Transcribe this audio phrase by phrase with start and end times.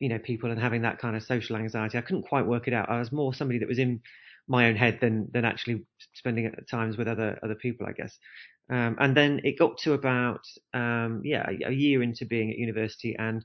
[0.00, 1.98] you know people and having that kind of social anxiety.
[1.98, 2.88] I couldn't quite work it out.
[2.88, 4.00] I was more somebody that was in
[4.48, 8.18] my own head than than actually spending times with other other people, I guess.
[8.72, 10.40] Um, and then it got to about
[10.72, 13.44] um, yeah a, year into being at university, and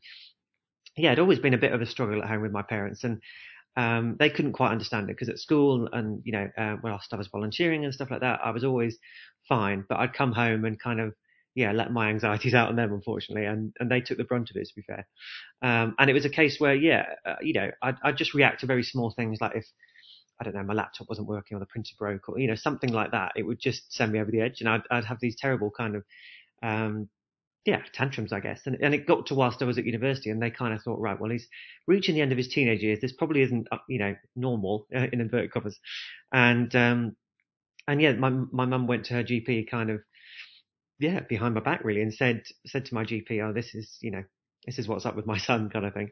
[0.95, 3.21] yeah, it'd always been a bit of a struggle at home with my parents, and
[3.75, 7.17] um, they couldn't quite understand it because at school and you know uh, whilst I
[7.17, 8.97] was volunteering and stuff like that, I was always
[9.49, 11.13] fine, but I'd come home and kind of
[11.55, 14.55] yeah let my anxieties out on them unfortunately, and and they took the brunt of
[14.55, 15.05] it to be fair.
[15.61, 18.61] Um, and it was a case where yeah uh, you know I'd, I'd just react
[18.61, 19.65] to very small things like if
[20.39, 22.91] I don't know, my laptop wasn't working or the printer broke or, you know, something
[22.91, 25.35] like that, it would just send me over the edge and I'd, I'd have these
[25.35, 26.03] terrible kind of,
[26.61, 27.09] um,
[27.65, 28.61] yeah, tantrums, I guess.
[28.65, 31.01] And, and it got to whilst I was at university and they kind of thought,
[31.01, 31.47] right, well, he's
[31.85, 32.99] reaching the end of his teenage years.
[33.01, 35.77] This probably isn't, uh, you know, normal uh, in inverted commas.
[36.31, 37.15] And, um,
[37.87, 40.01] and yeah, my, my mum went to her GP kind of,
[40.99, 44.11] yeah, behind my back really and said, said to my GP, oh, this is, you
[44.11, 44.23] know,
[44.67, 46.11] this is what's up with my son kind of thing.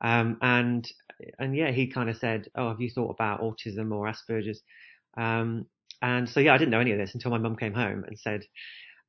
[0.00, 0.90] Um, and,
[1.38, 4.62] and yeah, he kind of said, oh, have you thought about autism or Asperger's?
[5.16, 5.66] Um,
[6.02, 8.18] and so, yeah, I didn't know any of this until my mum came home and
[8.18, 8.40] said,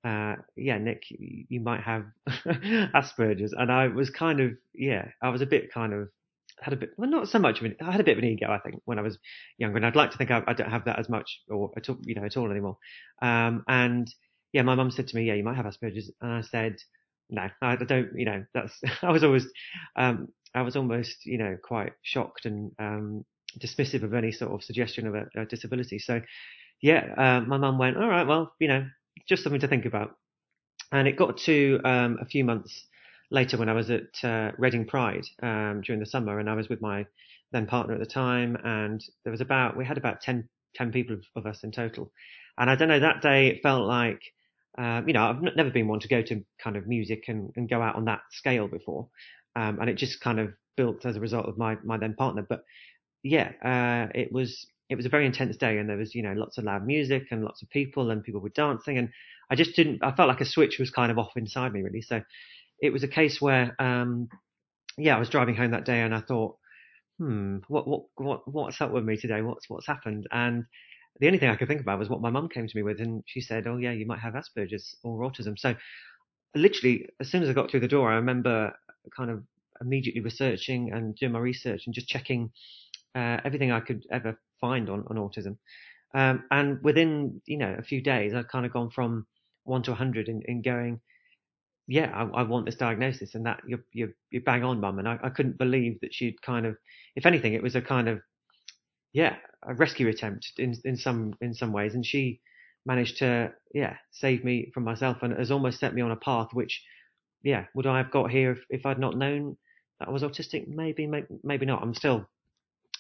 [0.04, 3.54] uh, yeah, Nick, you, might have Asperger's.
[3.58, 6.10] And I was kind of, yeah, I was a bit kind of,
[6.60, 8.30] had a bit, well, not so much of an, I had a bit of an
[8.30, 9.18] ego, I think, when I was
[9.58, 9.78] younger.
[9.78, 11.98] And I'd like to think I, I don't have that as much or at all,
[12.02, 12.78] you know, at all anymore.
[13.22, 14.14] Um, and
[14.52, 16.12] yeah, my mum said to me, yeah, you might have Asperger's.
[16.20, 16.76] And I said,
[17.32, 19.48] no, I don't, you know, that's, I was always,
[19.96, 23.26] um, I was almost, you know, quite shocked and, um,
[23.60, 26.00] dismissive of any sort of suggestion of a, a disability.
[26.00, 26.22] So,
[26.82, 28.86] yeah, uh, my mum went, all right, well, you know,
[29.28, 30.16] just something to think about.
[30.92, 32.86] And it got to um, a few months
[33.30, 36.70] later when I was at uh, Reading Pride um, during the summer, and I was
[36.70, 37.06] with my
[37.52, 41.16] then partner at the time, and there was about we had about 10, 10 people
[41.16, 42.12] of, of us in total.
[42.58, 44.22] And I don't know that day it felt like
[44.78, 47.70] um, you know, I've never been one to go to kind of music and, and
[47.70, 49.08] go out on that scale before.
[49.56, 52.46] Um, and it just kind of built as a result of my, my then partner.
[52.48, 52.64] But
[53.24, 56.34] yeah, uh, it was, it was a very intense day and there was, you know,
[56.34, 58.98] lots of loud music and lots of people and people were dancing.
[58.98, 59.10] And
[59.50, 62.02] I just didn't, I felt like a switch was kind of off inside me really.
[62.02, 62.22] So
[62.80, 64.30] it was a case where, um,
[64.98, 66.56] yeah, I was driving home that day and I thought,
[67.20, 69.42] hmm, what, what, what, what's up with me today?
[69.42, 70.28] What's, what's happened?
[70.32, 70.66] And,
[71.22, 73.00] the only thing I could think about was what my mum came to me with,
[73.00, 75.76] and she said, "Oh yeah, you might have Asperger's or autism." So,
[76.56, 78.74] literally, as soon as I got through the door, I remember
[79.16, 79.44] kind of
[79.80, 82.52] immediately researching and doing my research and just checking
[83.14, 85.58] uh, everything I could ever find on on autism.
[86.16, 89.28] Um, and within you know a few days, I'd kind of gone from
[89.64, 91.02] one to hundred in, in going,
[91.88, 94.98] yeah, I, I, want this diagnosis, and that you're you're, you're bang on, mum.
[94.98, 96.78] And I, I couldn't believe that she'd kind of,
[97.16, 98.22] if anything, it was a kind of
[99.14, 102.42] yeah, a rescue attempt in in some in some ways, and she
[102.86, 106.50] managed to yeah save me from myself and has almost set me on a path
[106.52, 106.84] which
[107.44, 109.58] yeah would I have got here if, if I'd not known
[110.00, 110.68] that I was autistic?
[110.68, 111.82] Maybe, maybe, maybe not.
[111.82, 112.28] I'm still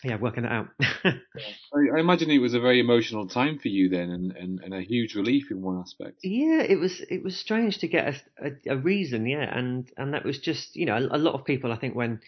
[0.04, 0.68] yeah working it out.
[1.04, 4.74] I, I, imagine it was a very emotional time for you then, and, and, and
[4.74, 6.20] a huge relief in one aspect.
[6.24, 10.14] Yeah, it was it was strange to get a, a, a reason, yeah, and and
[10.14, 12.22] that was just you know a, a lot of people I think when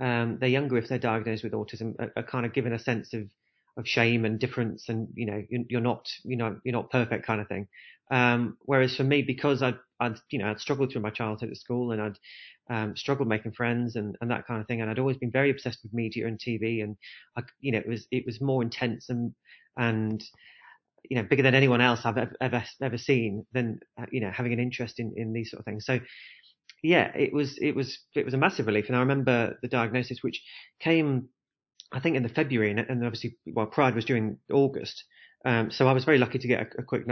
[0.00, 3.14] um, they're younger if they're diagnosed with autism are, are, kind of given a sense
[3.14, 3.28] of
[3.76, 7.40] of shame and difference and you know you're not you know you're not perfect kind
[7.40, 7.68] of thing.
[8.10, 11.56] Um, whereas for me because I'd, I'd you know I'd struggled through my childhood at
[11.56, 12.18] school and I'd
[12.70, 15.50] um, struggled making friends and, and that kind of thing and I'd always been very
[15.50, 16.96] obsessed with media and TV and
[17.36, 19.34] I, you know it was it was more intense and
[19.76, 20.22] and
[21.08, 24.30] you know bigger than anyone else I've ever ever, ever seen than uh, you know
[24.30, 25.84] having an interest in in these sort of things.
[25.86, 26.00] So
[26.84, 28.88] yeah, it was it was it was a massive relief.
[28.88, 30.42] And I remember the diagnosis, which
[30.80, 31.28] came,
[31.90, 35.04] I think, in the February, and, and obviously, well, Pride was during August.
[35.46, 37.06] Um, so I was very lucky to get a, a quick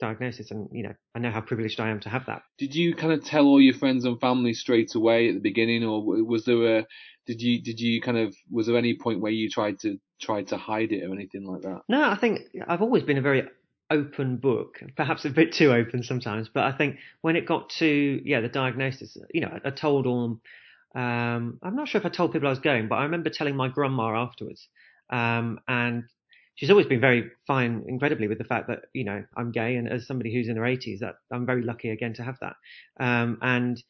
[0.00, 2.42] diagnosis, and you know, I know how privileged I am to have that.
[2.58, 5.84] Did you kind of tell all your friends and family straight away at the beginning,
[5.84, 6.86] or was there a
[7.26, 10.44] did you did you kind of was there any point where you tried to try
[10.44, 11.82] to hide it or anything like that?
[11.90, 13.42] No, I think I've always been a very
[13.90, 16.48] open book, perhaps a bit too open sometimes.
[16.52, 20.06] But I think when it got to yeah the diagnosis, you know, I, I told
[20.06, 20.40] all.
[20.94, 23.56] Um, I'm not sure if I told people I was going, but I remember telling
[23.56, 24.68] my grandma afterwards,
[25.10, 26.04] um, and
[26.54, 29.88] she's always been very fine, incredibly, with the fact that you know I'm gay, and
[29.88, 32.54] as somebody who's in her 80s, that I'm very lucky again to have that.
[33.00, 33.82] Um, and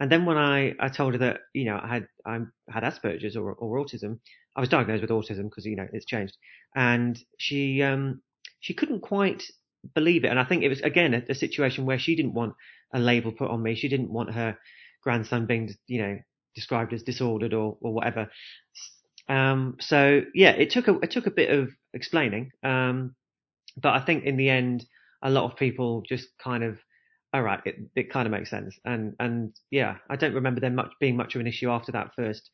[0.00, 3.36] and then when I, I told her that you know I had I had Asperger's
[3.36, 4.18] or, or autism,
[4.56, 6.36] I was diagnosed with autism because you know it's changed,
[6.74, 8.22] and she um,
[8.60, 9.44] she couldn't quite
[9.94, 10.28] believe it.
[10.28, 12.54] And I think it was again a, a, situation where she didn't want
[12.92, 13.74] a label put on me.
[13.74, 14.58] She didn't want her
[15.02, 16.18] grandson being, you know,
[16.54, 18.30] described as disordered or, or whatever.
[19.28, 23.14] Um, so yeah, it took a it took a bit of explaining, um,
[23.80, 24.84] but I think in the end,
[25.22, 26.78] a lot of people just kind of,
[27.32, 28.76] all right, it, it kind of makes sense.
[28.84, 32.10] And and yeah, I don't remember there much being much of an issue after that
[32.16, 32.50] first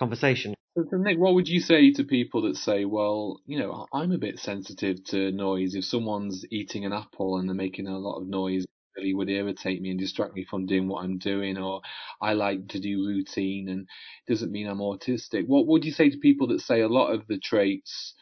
[0.00, 0.54] conversation.
[0.76, 4.18] So, Nick, what would you say to people that say, well, you know, I'm a
[4.18, 5.74] bit sensitive to noise.
[5.74, 9.28] If someone's eating an apple and they're making a lot of noise, it really would
[9.28, 11.82] irritate me and distract me from doing what I'm doing, or
[12.20, 13.80] I like to do routine and
[14.26, 15.46] it doesn't mean I'm autistic.
[15.46, 18.14] What would you say to people that say a lot of the traits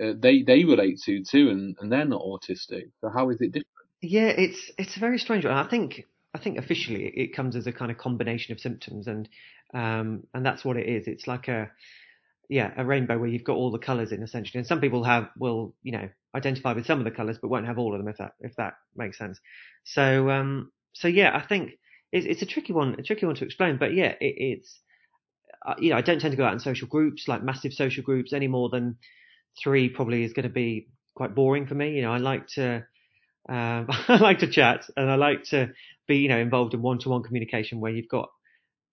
[0.00, 2.90] uh, they they relate to too, and, and they're not autistic?
[3.00, 3.66] So how is it different?
[4.00, 5.54] Yeah, it's it's a very strange one.
[5.54, 9.28] I think I think officially it comes as a kind of combination of symptoms, and
[9.74, 11.06] um, and that's what it is.
[11.06, 11.70] It's like a
[12.48, 14.58] yeah a rainbow where you've got all the colours in essentially.
[14.58, 17.66] And some people have will you know identify with some of the colours, but won't
[17.66, 19.38] have all of them if that if that makes sense.
[19.84, 21.72] So um, so yeah, I think
[22.12, 23.76] it's, it's a tricky one, a tricky one to explain.
[23.78, 24.80] But yeah, it, it's
[25.66, 28.02] uh, you know I don't tend to go out in social groups like massive social
[28.02, 28.96] groups any more than
[29.62, 29.88] three.
[29.88, 31.90] Probably is going to be quite boring for me.
[31.90, 32.84] You know I like to.
[33.48, 35.70] Um, I like to chat and I like to
[36.06, 38.28] be, you know, involved in one-to-one communication where you've got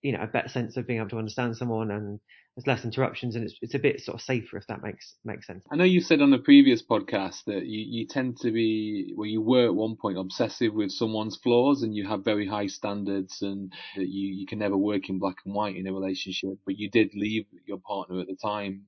[0.05, 2.19] you know a better sense of being able to understand someone and
[2.55, 5.47] there's less interruptions and it's it's a bit sort of safer if that makes makes
[5.47, 5.65] sense.
[5.71, 9.25] I know you said on a previous podcast that you, you tend to be well
[9.25, 13.41] you were at one point obsessive with someone's flaws and you have very high standards
[13.41, 16.77] and that you, you can never work in black and white in a relationship but
[16.77, 18.83] you did leave your partner at the time.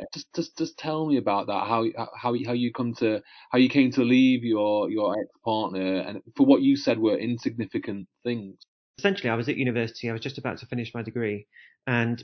[0.00, 1.84] Uh, just just just tell me about that how
[2.16, 3.20] how how you come to
[3.50, 7.16] how you came to leave your your ex partner and for what you said were
[7.18, 8.56] insignificant things
[9.02, 10.08] essentially, I was at university.
[10.08, 11.46] I was just about to finish my degree,
[11.88, 12.22] and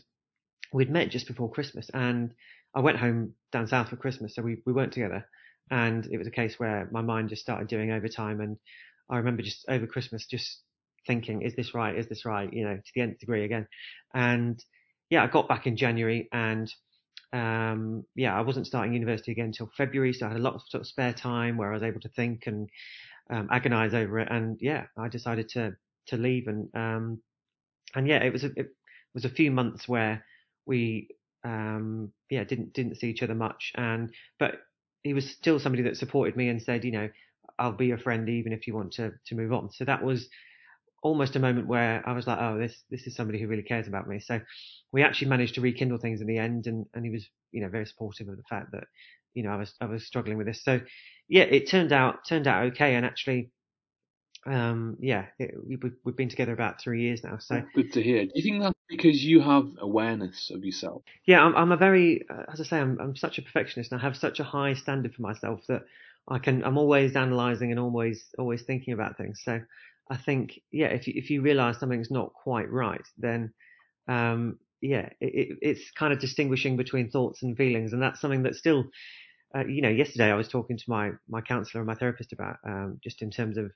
[0.73, 1.91] we'd met just before Christmas.
[1.93, 2.33] And
[2.73, 5.27] I went home down south for Christmas, so we we weren't together.
[5.71, 8.41] And it was a case where my mind just started doing overtime.
[8.41, 8.57] And
[9.11, 10.63] I remember just over Christmas, just
[11.07, 11.99] thinking, is this right?
[11.99, 12.53] Is this right?
[12.53, 13.67] You know, to the nth degree again.
[14.15, 14.63] And
[15.11, 16.73] yeah, I got back in January and
[17.33, 20.63] um, yeah, I wasn't starting university again until February, so I had a lot of
[20.69, 22.71] sort of spare time where I was able to think and
[23.31, 24.29] um, agonize over it.
[24.31, 25.77] And yeah, I decided to
[26.09, 27.23] to leave, and um,
[27.95, 28.69] and yeah, it was a, it
[29.15, 30.25] was a few months where
[30.67, 31.09] we
[31.45, 34.57] um, yeah didn't didn't see each other much, and but
[35.03, 37.09] he was still somebody that supported me and said, you know,
[37.59, 39.71] I'll be your friend even if you want to to move on.
[39.73, 40.29] So that was
[41.03, 43.89] almost a moment where I was like, oh, this this is somebody who really cares
[43.89, 44.21] about me.
[44.21, 44.41] So
[44.93, 47.69] we actually managed to rekindle things in the end, and and he was you know
[47.69, 48.85] very supportive of the fact that
[49.35, 50.63] you know I was I was struggling with this.
[50.65, 50.81] So
[51.29, 53.51] yeah, it turned out turned out okay, and actually
[54.47, 57.39] um, yeah, it, we've, we've been together about three years now.
[57.39, 58.25] So good to hear.
[58.25, 61.03] Do you think that's because you have awareness of yourself?
[61.27, 64.01] Yeah, I'm, I'm a very, uh, as I say, I'm, I'm such a perfectionist, and
[64.01, 65.83] I have such a high standard for myself that
[66.29, 69.41] I can, I'm always analysing and always, always thinking about things.
[69.45, 69.61] So
[70.11, 73.53] I think, yeah, if you, if you realise something's not quite right, then,
[74.09, 78.55] um, yeah, it, it's kind of distinguishing between thoughts and feelings, and that's something that
[78.55, 78.85] still,
[79.55, 82.59] uh, you know, yesterday I was talking to my my counsellor and my therapist about,
[82.65, 83.73] um, just in terms of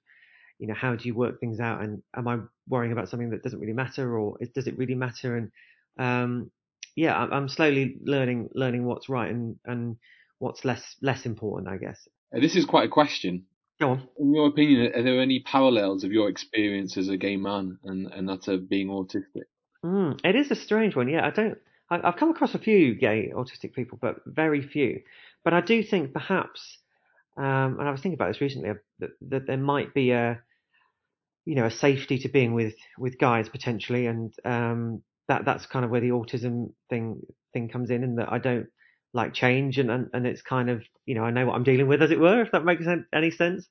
[0.62, 1.82] you know, how do you work things out?
[1.82, 2.38] And am I
[2.68, 5.36] worrying about something that doesn't really matter, or does it really matter?
[5.36, 5.50] And
[5.98, 6.52] um,
[6.94, 9.96] yeah, I'm slowly learning learning what's right and and
[10.38, 12.06] what's less less important, I guess.
[12.32, 13.46] Uh, this is quite a question.
[13.80, 14.08] Go on.
[14.20, 18.06] In your opinion, are there any parallels of your experience as a gay man and
[18.12, 19.48] and that of being autistic?
[19.84, 21.08] Mm, it is a strange one.
[21.08, 21.58] Yeah, I don't.
[21.90, 25.00] I, I've come across a few gay autistic people, but very few.
[25.42, 26.78] But I do think perhaps,
[27.36, 30.40] um, and I was thinking about this recently, that, that there might be a
[31.44, 35.84] you know a safety to being with with guys potentially, and um, that that's kind
[35.84, 37.20] of where the autism thing
[37.52, 38.66] thing comes in, and that I don't
[39.12, 41.88] like change, and, and and it's kind of you know I know what I'm dealing
[41.88, 43.68] with, as it were, if that makes any sense.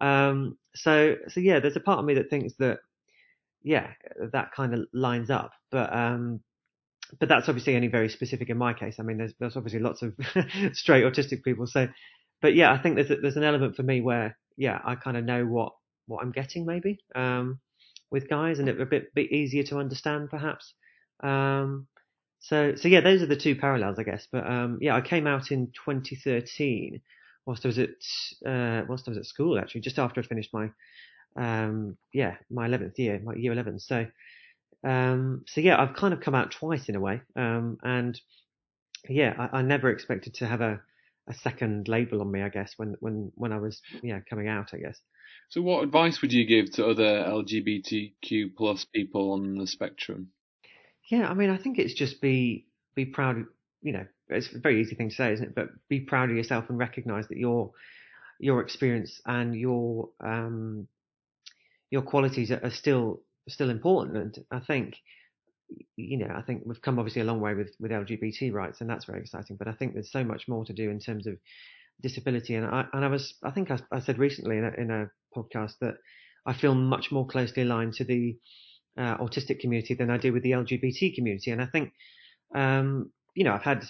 [0.00, 2.78] Um, so so yeah, there's a part of me that thinks that
[3.62, 3.88] yeah,
[4.32, 5.52] that kind of lines up.
[5.70, 6.40] But um,
[7.18, 8.96] but that's obviously only very specific in my case.
[8.98, 10.14] I mean, there's there's obviously lots of
[10.72, 11.66] straight autistic people.
[11.66, 11.88] So,
[12.40, 15.16] but yeah, I think there's a, there's an element for me where yeah, I kind
[15.16, 15.72] of know what
[16.08, 17.60] what I'm getting maybe um,
[18.10, 20.74] with guys, and it a bit bit easier to understand perhaps.
[21.22, 21.86] Um,
[22.40, 24.26] so so yeah, those are the two parallels, I guess.
[24.30, 27.00] But um, yeah, I came out in 2013
[27.46, 27.90] whilst I was at
[28.46, 30.70] uh, whilst I was at school actually, just after I finished my
[31.36, 33.80] um, yeah my 11th year, my year 11.
[33.80, 34.06] So
[34.84, 38.20] um, so yeah, I've kind of come out twice in a way, um, and
[39.08, 40.80] yeah, I, I, never expected to have a,
[41.26, 42.42] a second label on me.
[42.42, 45.00] I guess when when when I was yeah coming out, I guess.
[45.50, 50.28] So, what advice would you give to other LGBTQ plus people on the spectrum?
[51.10, 53.44] Yeah, I mean, I think it's just be be proud.
[53.80, 55.54] You know, it's a very easy thing to say, isn't it?
[55.54, 57.72] But be proud of yourself and recognise that your
[58.38, 60.86] your experience and your um,
[61.90, 64.16] your qualities are, are still still important.
[64.16, 64.96] And I think,
[65.96, 68.88] you know, I think we've come obviously a long way with, with LGBT rights, and
[68.88, 69.56] that's very exciting.
[69.56, 71.38] But I think there's so much more to do in terms of
[72.02, 72.54] disability.
[72.54, 75.10] And I, and I was, I think I, I said recently in a, in a,
[75.36, 75.94] podcast that
[76.46, 78.36] I feel much more closely aligned to the
[78.98, 81.50] uh, autistic community than I do with the LGBT community.
[81.50, 81.92] And I think,
[82.54, 83.84] um, you know, I've had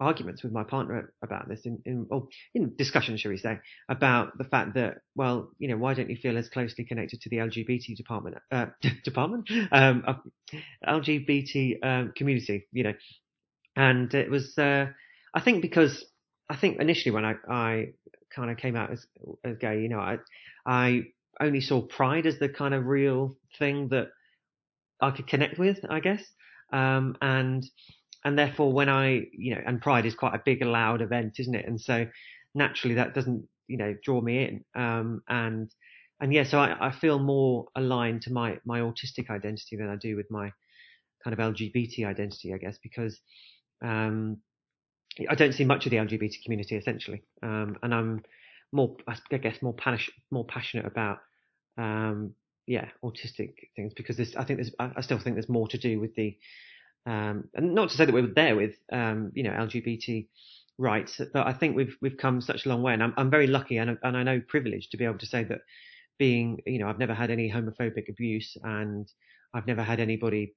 [0.00, 4.36] arguments with my partner about this in, in, or in discussion, shall we say, about
[4.38, 7.38] the fact that, well, you know, why don't you feel as closely connected to the
[7.38, 8.66] LGBT department, uh,
[9.04, 10.14] department, um, uh,
[10.86, 12.94] LGBT um, community, you know,
[13.76, 14.86] and it was, uh,
[15.34, 16.04] I think because
[16.48, 17.86] I think initially when I, I
[18.34, 19.06] kind of came out as,
[19.44, 20.18] as gay, you know, I,
[20.66, 21.02] I
[21.40, 24.08] only saw pride as the kind of real thing that
[25.00, 26.22] I could connect with, I guess.
[26.72, 27.64] Um, and
[28.24, 31.54] and therefore when I, you know, and Pride is quite a big, loud event, isn't
[31.54, 31.66] it?
[31.66, 32.06] And so
[32.54, 34.64] naturally that doesn't, you know, draw me in.
[34.80, 35.70] Um, and
[36.20, 39.96] and yeah, so I, I feel more aligned to my my autistic identity than I
[39.96, 40.52] do with my
[41.22, 43.18] kind of LGBT identity, I guess, because
[43.82, 44.38] um,
[45.28, 48.22] I don't see much of the LGBT community essentially, um, and I'm
[48.72, 51.18] more, I guess, more passionate, more passionate about,
[51.76, 52.34] um,
[52.66, 56.14] yeah, autistic things because I think there's, I still think there's more to do with
[56.14, 56.36] the
[57.06, 60.26] um, and not to say that we're there with, um, you know, LGBT
[60.76, 63.46] rights, but I think we've we've come such a long way, and I'm I'm very
[63.46, 65.60] lucky and and I know privileged to be able to say that
[66.18, 69.10] being, you know, I've never had any homophobic abuse, and
[69.54, 70.54] I've never had anybody,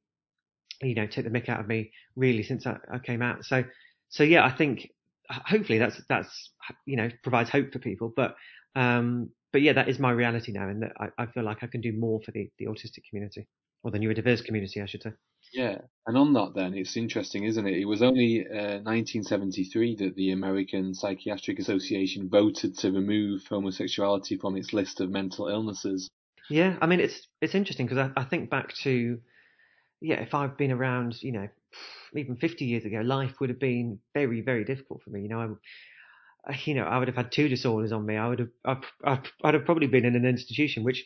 [0.81, 3.45] you know, take the mick out of me really since I, I came out.
[3.45, 3.63] So
[4.11, 4.91] so yeah, I think
[5.29, 6.51] hopefully that's that's
[6.85, 8.35] you know provides hope for people, but
[8.75, 11.67] um, but yeah, that is my reality now, and that I, I feel like I
[11.67, 13.47] can do more for the the autistic community
[13.83, 15.11] or the neurodiverse community, I should say.
[15.53, 17.77] Yeah, and on that then, it's interesting, isn't it?
[17.77, 24.55] It was only uh, 1973 that the American Psychiatric Association voted to remove homosexuality from
[24.55, 26.09] its list of mental illnesses.
[26.49, 29.19] Yeah, I mean it's it's interesting because I, I think back to
[30.01, 31.47] yeah, if I've been around, you know,
[32.15, 35.21] even 50 years ago, life would have been very very difficult for me.
[35.21, 35.57] You know,
[36.47, 38.17] I, you know, I would have had two disorders on me.
[38.17, 41.05] I would have, I'd, I'd have probably been in an institution, which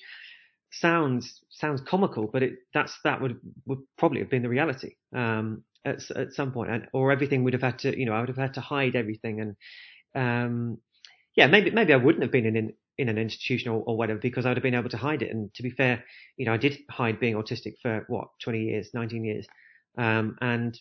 [0.71, 5.63] sounds sounds comical, but it that's that would would probably have been the reality um,
[5.85, 8.29] at at some point, and or everything would have had to you know I would
[8.29, 9.55] have had to hide everything, and
[10.15, 10.77] um,
[11.35, 14.45] yeah, maybe maybe I wouldn't have been in in an institution or, or, whatever because
[14.45, 15.29] I would have been able to hide it.
[15.29, 16.05] And to be fair,
[16.37, 19.45] you know, I did hide being autistic for what 20 years, 19 years,
[19.97, 20.79] um, and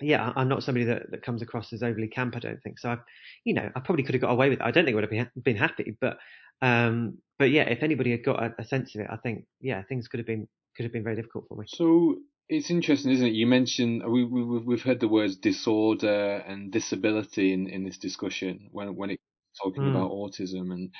[0.00, 2.36] yeah, I'm not somebody that, that comes across as overly camp.
[2.36, 2.90] I don't think so.
[2.90, 2.98] I,
[3.44, 4.64] you know, I probably could have got away with it.
[4.64, 6.18] I don't think I would have been, been happy, but
[6.62, 9.82] um, but yeah, if anybody had got a, a, sense of it, I think yeah,
[9.88, 10.46] things could have been
[10.76, 11.64] could have been very difficult for me.
[11.68, 12.16] So
[12.48, 13.32] it's interesting, isn't it?
[13.32, 18.68] You mentioned we, we we've heard the words disorder and disability in, in this discussion
[18.72, 19.22] when when it's
[19.62, 19.90] talking mm.
[19.90, 20.90] about autism and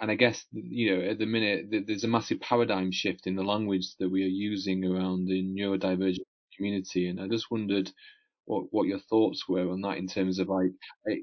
[0.00, 3.42] and I guess you know at the minute there's a massive paradigm shift in the
[3.42, 6.20] language that we are using around the neurodivergent
[6.60, 7.90] community, and I just wondered
[8.44, 10.72] what what your thoughts were on that in terms of like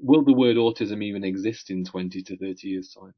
[0.02, 3.14] will the word autism even exist in 20 to 30 years time?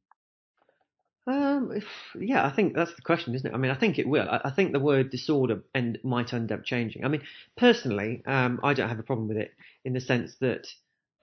[1.26, 1.84] Um, if,
[2.18, 3.54] yeah, I think that's the question, isn't it?
[3.54, 4.28] I mean, I think it will.
[4.28, 7.04] I, I think the word disorder and might end up changing.
[7.04, 7.22] I mean,
[7.56, 9.52] personally, um, I don't have a problem with it
[9.84, 10.66] in the sense that,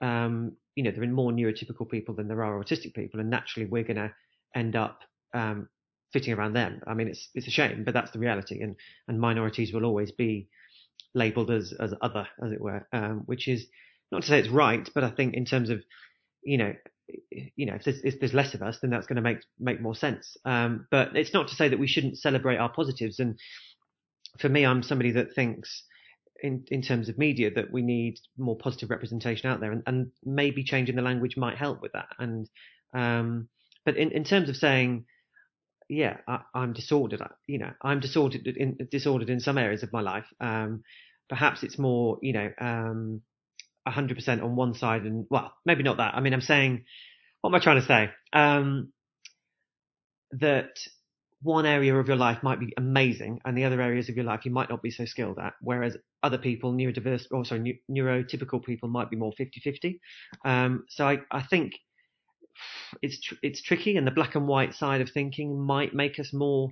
[0.00, 3.68] um, you know, there are more neurotypical people than there are autistic people, and naturally,
[3.68, 4.12] we're going to
[4.54, 5.00] end up
[5.34, 5.68] um,
[6.12, 6.80] fitting around them.
[6.86, 8.76] I mean, it's it's a shame, but that's the reality, and
[9.08, 10.48] and minorities will always be
[11.14, 13.66] labelled as as other, as it were, um, which is
[14.10, 15.82] not to say it's right, but I think in terms of
[16.42, 16.74] you know
[17.56, 19.80] you know, if there's, if there's, less of us, then that's going to make make
[19.80, 20.36] more sense.
[20.44, 23.18] Um, but it's not to say that we shouldn't celebrate our positives.
[23.18, 23.38] And
[24.38, 25.84] for me, I'm somebody that thinks,
[26.42, 30.10] in in terms of media, that we need more positive representation out there, and, and
[30.24, 32.08] maybe changing the language might help with that.
[32.18, 32.48] And
[32.92, 33.48] um,
[33.84, 35.06] but in in terms of saying,
[35.88, 37.22] yeah, I, am disordered.
[37.46, 40.26] You know, I'm disordered in disordered in some areas of my life.
[40.40, 40.82] Um,
[41.28, 43.22] perhaps it's more, you know, um,
[43.86, 46.14] 100% on one side, and well, maybe not that.
[46.14, 46.84] I mean, I'm saying,
[47.40, 48.10] what am I trying to say?
[48.32, 48.92] Um,
[50.32, 50.78] that
[51.40, 54.44] one area of your life might be amazing, and the other areas of your life
[54.44, 55.54] you might not be so skilled at.
[55.60, 60.00] Whereas other people, neurodiverse, or sorry, neurotypical people might be more 50-50.
[60.44, 61.74] Um, so I, I think
[63.02, 66.32] it's tr- it's tricky, and the black and white side of thinking might make us
[66.32, 66.70] more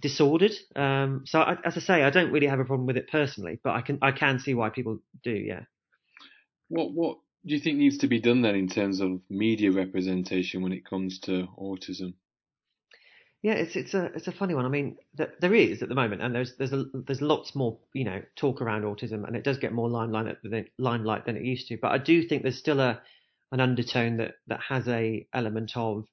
[0.00, 0.52] disordered.
[0.76, 3.58] Um, so I, as I say, I don't really have a problem with it personally,
[3.62, 5.30] but I can I can see why people do.
[5.30, 5.60] Yeah.
[6.68, 10.62] What what do you think needs to be done then in terms of media representation
[10.62, 12.14] when it comes to autism?
[13.42, 14.64] Yeah, it's it's a it's a funny one.
[14.64, 18.04] I mean, there is at the moment, and there's there's a, there's lots more you
[18.04, 21.66] know talk around autism, and it does get more limelight than limelight than it used
[21.68, 21.76] to.
[21.76, 23.00] But I do think there's still a
[23.52, 26.06] an undertone that that has a element of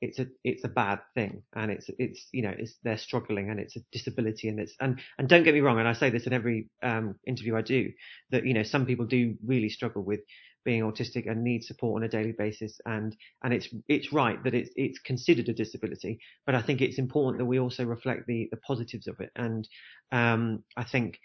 [0.00, 1.42] it's a it's a bad thing.
[1.54, 5.00] And it's it's you know it's they're struggling and it's a disability and it's and
[5.18, 7.90] and don't get me wrong and I say this in every um, interview I do
[8.30, 10.20] that you know some people do really struggle with
[10.64, 12.80] being autistic and need support on a daily basis.
[12.86, 16.98] And and it's it's right that it's it's considered a disability but I think it's
[16.98, 19.30] important that we also reflect the the positives of it.
[19.36, 19.68] And
[20.12, 21.20] um, I think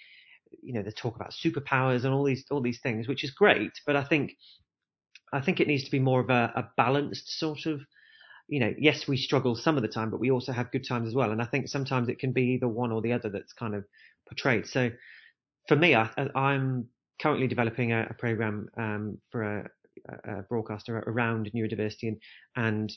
[0.62, 3.72] you know they talk about superpowers and all these all these things which is great
[3.86, 4.34] but I think
[5.34, 7.82] I think it needs to be more of a, a balanced sort of
[8.48, 11.08] you know, yes, we struggle some of the time, but we also have good times
[11.08, 11.32] as well.
[11.32, 13.86] And I think sometimes it can be either one or the other that's kind of
[14.28, 14.68] portrayed.
[14.68, 14.92] So
[15.68, 16.88] for me, I, am
[17.20, 19.70] currently developing a, a program um, for a,
[20.26, 22.18] a, broadcaster around neurodiversity and,
[22.56, 22.94] and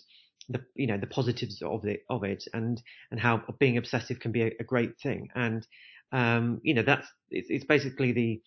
[0.51, 2.81] the you know the positives of it of it and
[3.11, 5.67] and how being obsessive can be a, a great thing and
[6.13, 8.41] um, you know that's it's, it's basically the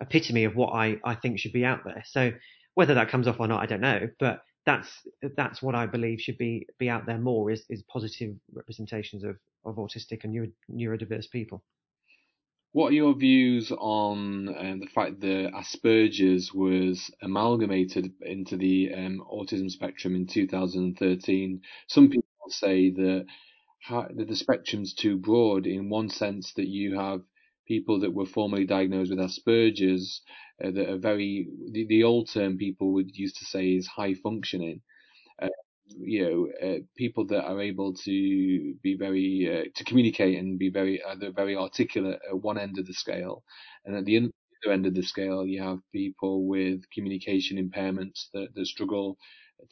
[0.00, 2.04] epitome of what I I think should be out there.
[2.06, 2.32] So
[2.74, 4.88] whether that comes off or not, I don't know, but that's
[5.36, 9.36] that's what I believe should be be out there more is is positive representations of
[9.64, 11.62] of autistic and neuro, neurodiverse people.
[12.72, 19.22] What are your views on um, the fact that Asperger's was amalgamated into the um,
[19.30, 21.60] autism spectrum in 2013?
[21.88, 23.26] Some people say that,
[23.90, 27.20] that the spectrum's too broad in one sense that you have
[27.68, 30.22] people that were formerly diagnosed with Asperger's
[30.64, 34.14] uh, that are very the, the, old term people would used to say is high
[34.14, 34.80] functioning.
[35.40, 35.48] Uh,
[35.88, 40.70] you know, uh, people that are able to be very uh, to communicate and be
[40.70, 43.42] very uh, very articulate at one end of the scale,
[43.84, 48.48] and at the other end of the scale, you have people with communication impairments that,
[48.54, 49.18] that struggle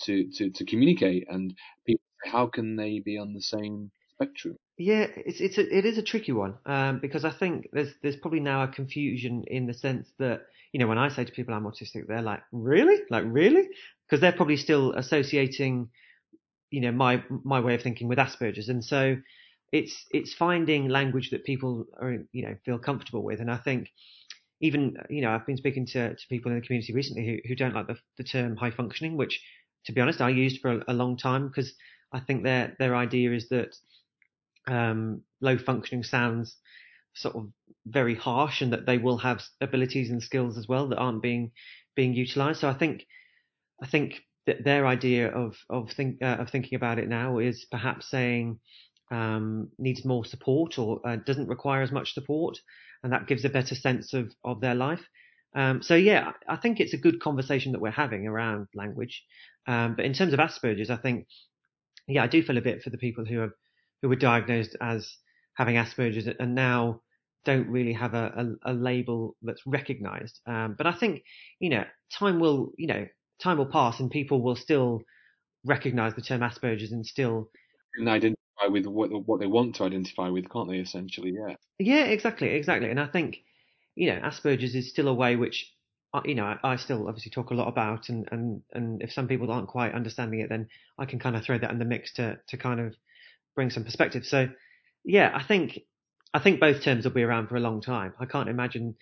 [0.02, 1.54] to, to, to communicate, and
[1.86, 4.56] people how can they be on the same spectrum?
[4.80, 8.16] Yeah, it's it's a, it is a tricky one um, because I think there's there's
[8.16, 11.52] probably now a confusion in the sense that you know when I say to people
[11.52, 13.68] I'm autistic, they're like, really, like really,
[14.06, 15.90] because they're probably still associating,
[16.70, 19.18] you know, my my way of thinking with Asperger's, and so
[19.70, 23.90] it's it's finding language that people are you know feel comfortable with, and I think
[24.62, 27.54] even you know I've been speaking to to people in the community recently who who
[27.54, 29.42] don't like the the term high functioning, which
[29.84, 31.74] to be honest I used for a, a long time because
[32.14, 33.76] I think their their idea is that
[34.66, 36.56] um, low functioning sounds
[37.14, 37.48] sort of
[37.86, 41.50] very harsh and that they will have abilities and skills as well that aren't being
[41.96, 42.60] being utilized.
[42.60, 43.06] So I think
[43.82, 47.66] I think that their idea of of think uh, of thinking about it now is
[47.70, 48.58] perhaps saying
[49.10, 52.58] um, needs more support or uh, doesn't require as much support,
[53.02, 55.02] and that gives a better sense of of their life.
[55.54, 59.24] Um, so yeah, I think it's a good conversation that we're having around language.
[59.66, 61.26] Um, but in terms of Asperger's, I think
[62.06, 63.52] yeah, I do feel a bit for the people who have
[64.02, 65.16] who were diagnosed as
[65.54, 67.02] having Asperger's and now
[67.44, 70.40] don't really have a, a, a label that's recognized.
[70.46, 71.22] Um, but I think,
[71.58, 73.06] you know, time will, you know,
[73.42, 75.02] time will pass and people will still
[75.64, 77.50] recognize the term Asperger's and still
[77.96, 80.78] and identify with what what they want to identify with, can't they?
[80.78, 81.56] Essentially, yeah.
[81.78, 82.90] Yeah, exactly, exactly.
[82.90, 83.38] And I think,
[83.94, 85.72] you know, Asperger's is still a way which,
[86.24, 89.28] you know, I, I still obviously talk a lot about, and and and if some
[89.28, 92.12] people aren't quite understanding it, then I can kind of throw that in the mix
[92.14, 92.94] to to kind of
[93.54, 94.24] bring some perspective.
[94.24, 94.48] So,
[95.04, 95.80] yeah, I think
[96.32, 98.14] I think both terms will be around for a long time.
[98.20, 98.94] I can't imagine,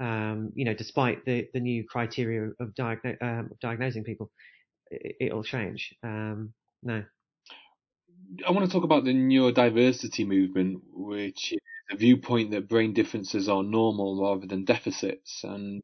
[0.00, 4.30] um, you know, despite the the new criteria of, diagno- um, diagnosing people,
[4.90, 5.94] it, will change.
[6.02, 7.04] Um, no.
[8.46, 11.58] I want to talk about the neurodiversity movement, which is
[11.90, 15.82] a viewpoint that brain differences are normal rather than deficits, and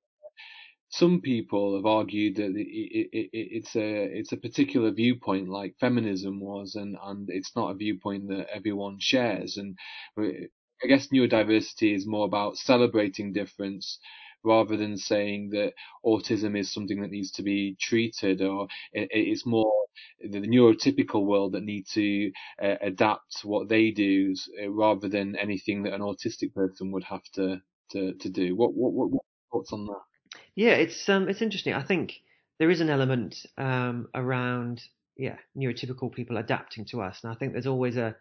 [0.92, 5.74] some people have argued that it, it, it, it's a it's a particular viewpoint like
[5.80, 9.56] feminism was, and, and it's not a viewpoint that everyone shares.
[9.56, 9.78] And
[10.18, 13.98] I guess neurodiversity is more about celebrating difference
[14.44, 15.72] rather than saying that
[16.04, 19.72] autism is something that needs to be treated, or it's more
[20.20, 25.84] the, neurotypical world that need to uh, adapt what they do uh, rather than anything
[25.84, 27.60] that an autistic person would have to
[27.92, 28.54] to, to do.
[28.56, 30.11] What what what thoughts on that?
[30.54, 31.74] Yeah, it's um it's interesting.
[31.74, 32.20] I think
[32.58, 34.82] there is an element um around
[35.16, 38.16] yeah neurotypical people adapting to us, and I think there's always a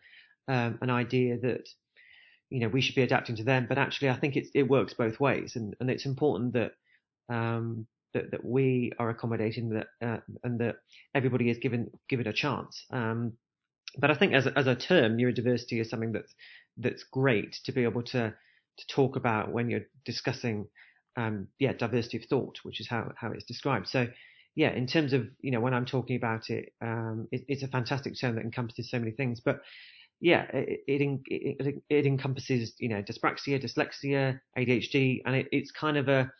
[0.47, 1.67] um, an idea that
[2.49, 4.93] you know we should be adapting to them, but actually I think it it works
[4.93, 6.73] both ways, and and it's important that
[7.29, 10.77] um that, that we are accommodating that uh, and that
[11.15, 12.85] everybody is given given a chance.
[12.91, 13.33] Um,
[13.97, 16.33] but I think as a, as a term, neurodiversity is something that's
[16.77, 18.33] that's great to be able to
[18.77, 20.67] to talk about when you're discussing
[21.17, 23.87] um, yeah diversity of thought, which is how how it's described.
[23.87, 24.07] So
[24.55, 27.67] yeah, in terms of you know when I'm talking about it, um, it it's a
[27.67, 29.39] fantastic term that encompasses so many things.
[29.39, 29.61] But
[30.19, 35.97] yeah, it, it, it, it encompasses you know dyspraxia, dyslexia, ADHD, and it, it's kind
[35.97, 36.31] of a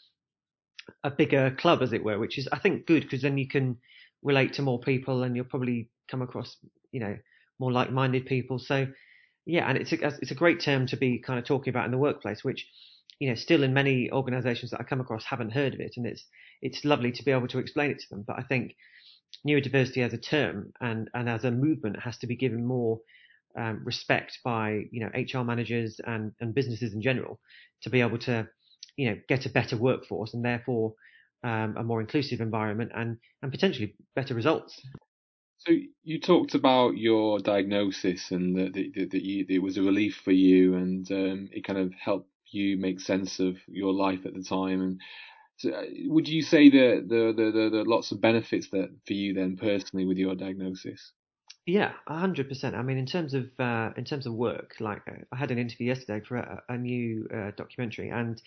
[1.04, 3.78] a bigger club, as it were, which is I think good because then you can
[4.24, 6.58] relate to more people and you'll probably come across
[6.92, 7.18] you know
[7.60, 8.60] more like-minded people.
[8.60, 8.88] So
[9.46, 11.92] yeah, and it's a, it's a great term to be kind of talking about in
[11.92, 12.68] the workplace, which
[13.22, 16.08] you know still in many organisations that I come across haven't heard of it, and
[16.08, 16.26] it's
[16.64, 18.24] it's lovely to be able to explain it to them.
[18.26, 18.76] But I think
[19.48, 23.00] neurodiversity as a term and and as a movement has to be given more
[23.56, 27.40] um, respect by you know HR managers and and businesses in general
[27.84, 28.48] to be able to
[28.98, 30.96] you know get a better workforce and therefore
[31.44, 34.82] um, a more inclusive environment and and potentially better results.
[35.60, 40.20] So you talked about your diagnosis and that, that, that you, it was a relief
[40.26, 44.34] for you and um, it kind of helped you make sense of your life at
[44.34, 44.82] the time.
[44.82, 45.02] And
[45.58, 49.14] so uh, would you say that the, the, the, the lots of benefits that for
[49.14, 51.12] you then personally with your diagnosis?
[51.68, 52.76] Yeah, hundred percent.
[52.76, 55.88] I mean, in terms of uh, in terms of work, like I had an interview
[55.88, 58.42] yesterday for a, a new uh, documentary, and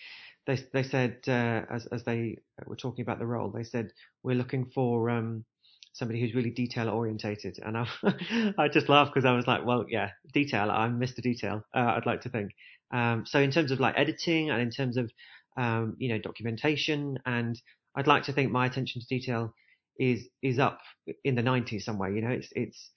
[0.45, 3.91] they they said uh, as as they were talking about the role, they said
[4.21, 5.45] we're looking for um,
[5.93, 7.87] somebody who's really detail orientated, and I
[8.57, 10.69] I just laughed because I was like, well, yeah, detail.
[10.69, 11.21] I'm Mr.
[11.21, 11.63] Detail.
[11.73, 12.51] Uh, I'd like to think.
[12.91, 15.11] Um, so in terms of like editing and in terms of
[15.57, 17.59] um, you know documentation, and
[17.95, 19.53] I'd like to think my attention to detail
[19.99, 20.79] is is up
[21.23, 22.11] in the 90s somewhere.
[22.11, 22.91] You know, it's it's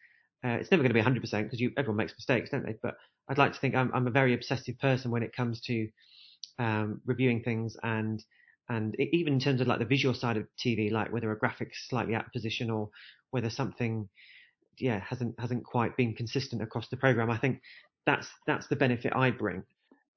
[0.44, 2.76] uh, it's never going to be 100% because everyone makes mistakes, don't they?
[2.82, 2.94] But
[3.28, 5.88] I'd like to think I'm, I'm a very obsessive person when it comes to
[6.58, 8.22] um, reviewing things and
[8.68, 11.38] and it, even in terms of like the visual side of TV, like whether a
[11.38, 12.90] graphic's slightly out of position or
[13.30, 14.08] whether something
[14.78, 17.30] yeah hasn't hasn't quite been consistent across the program.
[17.30, 17.60] I think
[18.06, 19.64] that's that's the benefit I bring.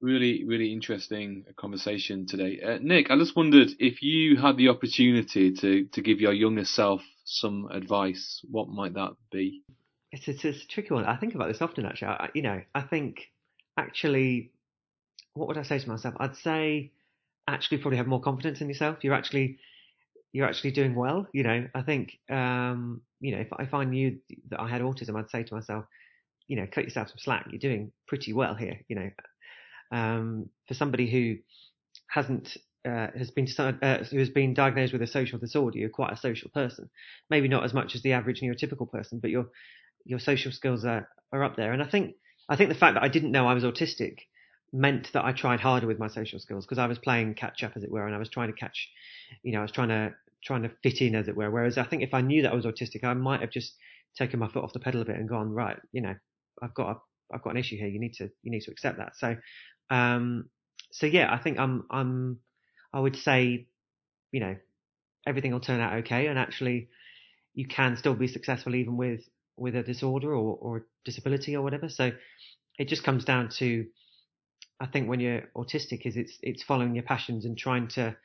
[0.02, 3.12] Really, really interesting conversation today, uh, Nick.
[3.12, 7.68] I just wondered if you had the opportunity to to give your younger self some
[7.70, 9.62] advice, what might that be?
[10.10, 11.04] It's, it's, it's a tricky one.
[11.04, 12.08] I think about this often, actually.
[12.08, 13.30] I, you know, I think
[13.76, 14.50] actually,
[15.34, 16.16] what would I say to myself?
[16.18, 16.90] I'd say
[17.46, 18.98] actually probably have more confidence in yourself.
[19.02, 19.58] You're actually
[20.32, 21.28] you're actually doing well.
[21.32, 24.18] You know, I think um, you know if if I knew
[24.50, 25.84] that I had autism, I'd say to myself,
[26.48, 27.46] you know, cut yourself some slack.
[27.50, 28.80] You're doing pretty well here.
[28.88, 29.10] You know,
[29.92, 31.36] um, for somebody who
[32.08, 36.12] hasn't uh, has been uh, who has been diagnosed with a social disorder, you're quite
[36.12, 36.90] a social person.
[37.30, 39.48] Maybe not as much as the average neurotypical person, but you're
[40.04, 41.72] your social skills are, are up there.
[41.72, 42.16] And I think
[42.48, 44.18] I think the fact that I didn't know I was autistic
[44.72, 47.72] meant that I tried harder with my social skills because I was playing catch up,
[47.76, 48.88] as it were, and I was trying to catch,
[49.42, 51.50] you know, I was trying to trying to fit in, as it were.
[51.50, 53.74] Whereas I think if I knew that I was autistic, I might have just
[54.16, 55.78] taken my foot off the pedal a bit and gone right.
[55.92, 56.14] You know,
[56.60, 56.96] I've got a
[57.32, 57.86] I've got an issue here.
[57.86, 59.12] You need to you need to accept that.
[59.16, 59.36] So,
[59.92, 60.48] um,
[60.90, 62.38] so yeah, I think I'm I'm
[62.92, 63.66] I would say,
[64.32, 64.56] you know,
[65.26, 66.88] everything will turn out okay, and actually,
[67.54, 69.20] you can still be successful even with
[69.56, 71.88] with a disorder or, or disability or whatever.
[71.88, 72.12] So
[72.78, 73.86] it just comes down to,
[74.80, 78.16] I think when you're autistic is it's, it's following your passions and trying to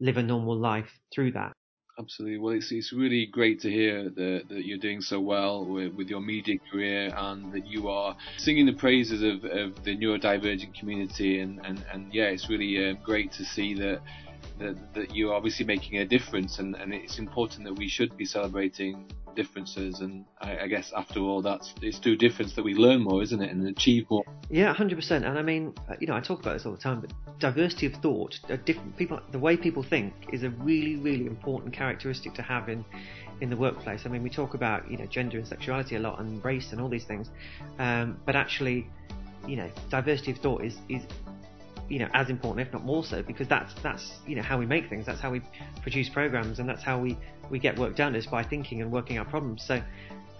[0.00, 1.52] live a normal life through that.
[1.98, 2.36] Absolutely.
[2.38, 6.08] Well, it's it's really great to hear that, that you're doing so well with, with
[6.08, 11.40] your media career and that you are singing the praises of, of the neurodivergent community.
[11.40, 14.02] And, and, and yeah, it's really uh, great to see that
[14.58, 18.24] that, that you're obviously making a difference, and, and it's important that we should be
[18.24, 20.00] celebrating differences.
[20.00, 23.40] And I, I, guess after all, that's it's through difference that we learn more, isn't
[23.40, 24.24] it, and achieve more.
[24.50, 25.24] Yeah, hundred percent.
[25.24, 27.86] And I mean, uh, you know, I talk about this all the time, but diversity
[27.86, 32.42] of thought, different people, the way people think, is a really, really important characteristic to
[32.42, 32.84] have in
[33.40, 34.02] in the workplace.
[34.06, 36.80] I mean, we talk about you know gender and sexuality a lot, and race and
[36.80, 37.30] all these things,
[37.78, 38.88] um, but actually,
[39.46, 41.02] you know, diversity of thought is is
[41.88, 44.66] you know as important, if not more so, because that's that's you know how we
[44.66, 45.06] make things.
[45.06, 45.40] That's how we
[45.82, 47.16] produce programs, and that's how we
[47.50, 49.64] we get work done is by thinking and working out problems.
[49.66, 49.82] So.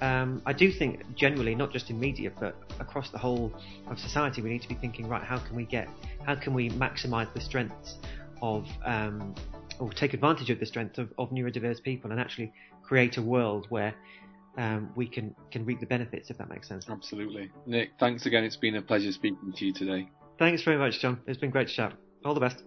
[0.02, 3.50] Um, I do think generally, not just in media, but across the whole
[3.86, 5.88] of society, we need to be thinking, right, how can we get,
[6.26, 7.94] how can we maximise the strengths
[8.42, 9.34] of, um,
[9.80, 13.68] or take advantage of the strength of, of neurodiverse people and actually create a world
[13.70, 13.94] where
[14.58, 16.86] um, we can can reap the benefits if that makes sense.
[16.88, 17.90] Absolutely, Nick.
[17.98, 18.44] Thanks again.
[18.44, 20.08] It's been a pleasure speaking to you today.
[20.38, 21.20] Thanks very much, John.
[21.26, 21.92] It's been great to chat.
[22.24, 22.62] All the best.